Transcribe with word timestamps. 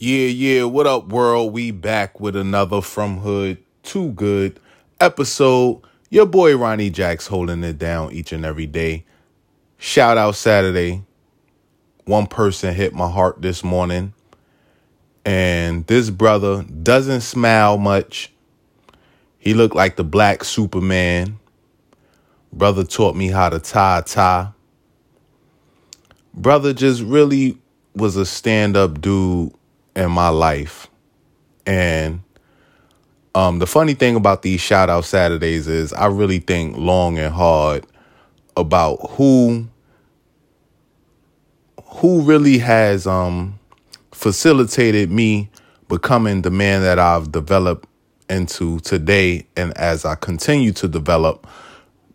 Yeah, 0.00 0.28
yeah, 0.28 0.62
what 0.62 0.86
up, 0.86 1.08
world? 1.08 1.52
We 1.52 1.72
back 1.72 2.20
with 2.20 2.36
another 2.36 2.80
From 2.80 3.18
Hood 3.18 3.58
to 3.82 4.12
Good 4.12 4.60
episode. 5.00 5.82
Your 6.08 6.24
boy 6.24 6.56
Ronnie 6.56 6.88
Jacks 6.88 7.26
holding 7.26 7.64
it 7.64 7.78
down 7.78 8.12
each 8.12 8.32
and 8.32 8.44
every 8.44 8.68
day. 8.68 9.04
Shout 9.76 10.16
out 10.16 10.36
Saturday. 10.36 11.02
One 12.04 12.28
person 12.28 12.76
hit 12.76 12.94
my 12.94 13.10
heart 13.10 13.42
this 13.42 13.64
morning. 13.64 14.14
And 15.24 15.84
this 15.88 16.10
brother 16.10 16.62
doesn't 16.62 17.22
smile 17.22 17.76
much. 17.76 18.32
He 19.36 19.52
looked 19.52 19.74
like 19.74 19.96
the 19.96 20.04
black 20.04 20.44
Superman. 20.44 21.40
Brother 22.52 22.84
taught 22.84 23.16
me 23.16 23.30
how 23.30 23.48
to 23.48 23.58
tie 23.58 23.98
a 23.98 24.02
tie. 24.02 24.52
Brother 26.34 26.72
just 26.72 27.02
really 27.02 27.58
was 27.96 28.14
a 28.14 28.24
stand 28.24 28.76
up 28.76 29.00
dude 29.00 29.57
in 29.98 30.12
my 30.12 30.28
life. 30.28 30.88
And 31.66 32.22
um, 33.34 33.58
the 33.58 33.66
funny 33.66 33.94
thing 33.94 34.16
about 34.16 34.42
these 34.42 34.60
shout 34.60 34.88
out 34.88 35.04
Saturdays 35.04 35.66
is 35.66 35.92
I 35.92 36.06
really 36.06 36.38
think 36.38 36.76
long 36.76 37.18
and 37.18 37.34
hard 37.34 37.84
about 38.56 38.96
who 39.10 39.68
who 41.84 42.20
really 42.22 42.58
has 42.58 43.06
um, 43.06 43.58
facilitated 44.12 45.10
me 45.10 45.50
becoming 45.88 46.42
the 46.42 46.50
man 46.50 46.82
that 46.82 46.98
I've 46.98 47.32
developed 47.32 47.88
into 48.30 48.78
today 48.80 49.46
and 49.56 49.76
as 49.76 50.04
I 50.04 50.14
continue 50.14 50.72
to 50.72 50.86
develop. 50.86 51.46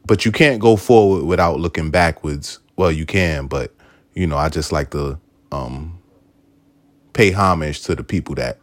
But 0.05 0.25
you 0.25 0.31
can't 0.31 0.61
go 0.61 0.75
forward 0.75 1.25
without 1.25 1.59
looking 1.59 1.89
backwards. 1.89 2.59
Well, 2.75 2.91
you 2.91 3.05
can, 3.05 3.47
but 3.47 3.73
you 4.13 4.27
know, 4.27 4.37
I 4.37 4.49
just 4.49 4.71
like 4.71 4.91
to 4.91 5.19
um, 5.51 5.99
pay 7.13 7.31
homage 7.31 7.81
to 7.83 7.95
the 7.95 8.03
people 8.03 8.35
that 8.35 8.59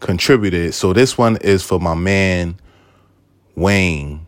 contributed. 0.00 0.74
So 0.74 0.92
this 0.92 1.16
one 1.16 1.36
is 1.38 1.62
for 1.62 1.80
my 1.80 1.94
man 1.94 2.56
Wayne, 3.54 4.26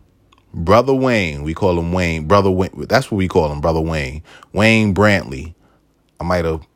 brother 0.52 0.94
Wayne. 0.94 1.42
We 1.42 1.54
call 1.54 1.78
him 1.78 1.92
Wayne, 1.92 2.26
brother 2.26 2.50
Wayne. 2.50 2.86
That's 2.88 3.10
what 3.10 3.18
we 3.18 3.28
call 3.28 3.52
him, 3.52 3.60
brother 3.60 3.80
Wayne. 3.80 4.22
Wayne 4.52 4.94
Brantley. 4.94 5.54
I 6.20 6.24
might 6.24 6.44
have 6.44 6.66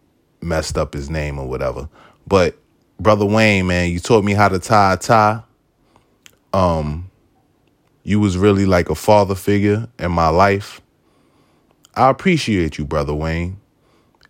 messed 0.41 0.77
up 0.77 0.95
his 0.95 1.09
name 1.09 1.39
or 1.39 1.49
whatever, 1.49 1.89
but 2.27 2.57
brother 3.01 3.25
Wayne, 3.25 3.67
man, 3.67 3.91
you 3.91 4.01
taught 4.01 4.25
me 4.25 4.33
how 4.33 4.49
to 4.49 4.59
tie 4.59 4.95
a 4.95 4.97
tie. 4.97 5.43
Um, 6.53 7.11
you 8.03 8.21
was 8.21 8.37
really 8.37 8.67
like 8.67 8.91
a 8.91 8.95
father 8.95 9.35
figure 9.35 9.89
in 9.99 10.11
my 10.11 10.29
life. 10.29 10.81
I 11.95 12.11
appreciate 12.11 12.79
you, 12.79 12.85
brother 12.85 13.15
Wayne, 13.15 13.61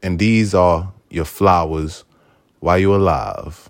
and 0.03 0.19
these 0.19 0.55
are 0.55 0.93
your 1.11 1.25
flowers 1.25 2.05
while 2.61 2.79
you're 2.79 2.97
alive. 2.97 3.69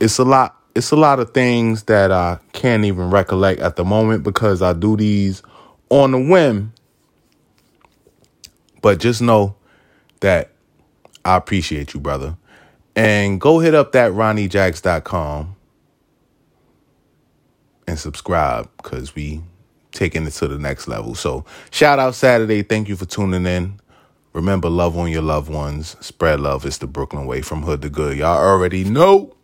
It's 0.00 0.18
a 0.18 0.24
lot 0.24 0.56
it's 0.74 0.92
a 0.92 0.96
lot 0.96 1.18
of 1.18 1.32
things 1.32 1.84
that 1.84 2.12
I 2.12 2.38
can't 2.52 2.84
even 2.84 3.10
recollect 3.10 3.60
at 3.60 3.74
the 3.74 3.84
moment 3.84 4.22
because 4.22 4.62
I 4.62 4.72
do 4.74 4.96
these 4.96 5.42
on 5.90 6.12
the 6.12 6.18
whim. 6.20 6.72
But 8.80 9.00
just 9.00 9.20
know 9.20 9.56
that 10.20 10.52
I 11.24 11.36
appreciate 11.36 11.94
you, 11.94 12.00
brother. 12.00 12.36
And 12.94 13.40
go 13.40 13.58
hit 13.58 13.74
up 13.74 13.92
that 13.92 14.12
ronniejacks.com 14.12 15.56
and 17.88 17.98
subscribe 17.98 18.70
because 18.76 19.14
we 19.16 19.42
taking 19.90 20.26
it 20.26 20.30
to 20.34 20.46
the 20.46 20.58
next 20.58 20.86
level. 20.86 21.14
So 21.14 21.44
shout 21.70 21.98
out 21.98 22.14
Saturday. 22.14 22.62
Thank 22.62 22.88
you 22.88 22.96
for 22.96 23.06
tuning 23.06 23.46
in. 23.46 23.80
Remember, 24.32 24.68
love 24.68 24.96
on 24.96 25.10
your 25.10 25.22
loved 25.22 25.50
ones. 25.50 25.96
Spread 26.00 26.40
love. 26.40 26.66
It's 26.66 26.78
the 26.78 26.86
Brooklyn 26.86 27.26
way 27.26 27.42
from 27.42 27.62
hood 27.62 27.82
to 27.82 27.90
good. 27.90 28.18
Y'all 28.18 28.38
already 28.38 28.84
know. 28.84 29.34